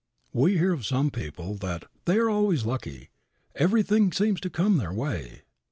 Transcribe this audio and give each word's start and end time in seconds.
We 0.33 0.57
hear 0.57 0.73
of 0.73 0.83
some 0.83 1.11
people 1.11 1.53
that 1.57 1.85
"they 2.05 2.17
are 2.17 2.27
always 2.27 2.65
lucky"; 2.65 3.11
"everything 3.53 4.11
seems 4.11 4.39
to 4.41 4.49
come 4.49 4.77
their 4.77 4.91
way." 4.91 5.43